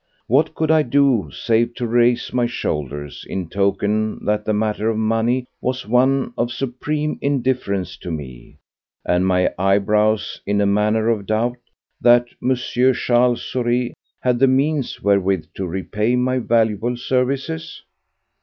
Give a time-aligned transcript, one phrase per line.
[0.25, 4.97] What could I do, save to raise my shoulders in token that the matter of
[4.97, 8.57] money was one of supreme indifference to me,
[9.05, 11.57] and my eyebrows in a manner of doubt
[12.01, 12.55] that M.
[12.55, 17.83] Charles Saurez had the means wherewith to repay my valuable services?